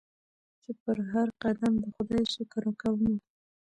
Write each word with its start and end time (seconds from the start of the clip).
چي 0.61 0.71
پر 0.81 0.97
هرقدم 1.11 1.73
د 1.83 1.85
خدای 1.95 2.23
شکر 2.33 2.63
کومه 2.81 3.13